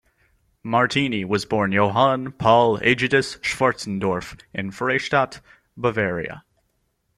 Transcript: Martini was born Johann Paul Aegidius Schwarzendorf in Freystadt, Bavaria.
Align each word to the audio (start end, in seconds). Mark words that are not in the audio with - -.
Martini 0.63 1.23
was 1.23 1.45
born 1.45 1.71
Johann 1.71 2.31
Paul 2.31 2.79
Aegidius 2.79 3.37
Schwarzendorf 3.41 4.35
in 4.51 4.71
Freystadt, 4.71 5.41
Bavaria. 5.77 6.43